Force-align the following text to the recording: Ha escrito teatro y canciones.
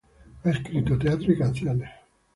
Ha 0.43 0.49
escrito 0.49 0.97
teatro 0.97 1.31
y 1.31 1.37
canciones. 1.37 1.91